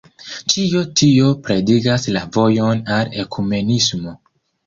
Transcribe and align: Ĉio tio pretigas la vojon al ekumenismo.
Ĉio 0.51 0.79
tio 1.01 1.27
pretigas 1.49 2.09
la 2.17 2.23
vojon 2.37 2.81
al 2.97 3.13
ekumenismo. 3.25 4.17